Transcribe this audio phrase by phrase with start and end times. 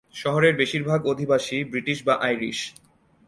[0.15, 2.59] শহরের বেশির ভাগ অধিবাসী ব্রিটিশ বা আইরিশ।